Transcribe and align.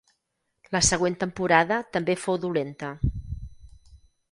La 0.75 0.79
següent 0.87 1.17
temporada 1.25 1.79
també 1.97 2.17
fou 2.23 2.41
dolenta. 2.47 2.93